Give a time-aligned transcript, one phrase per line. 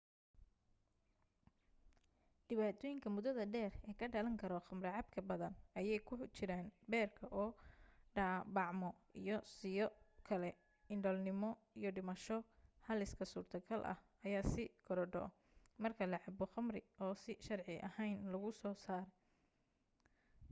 [2.51, 7.49] dhibaatooyinka mudada dheer ee ka dhalan karo khamro cabka badan ayee ku jiraan beerka oo
[8.15, 8.89] dhaabacmo
[9.21, 9.91] iyo sidoo
[10.27, 10.49] kale
[10.93, 12.37] indhoolnimo iyo dhimasho
[12.87, 15.23] halista surtogalka ah ayaa sii korodho
[15.81, 19.09] marka la cabo khamri oo si sharci ahayn lagu soo saaray